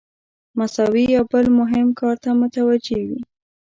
[0.57, 3.19] مساوي یو بل مهم کار ته متوجه وي.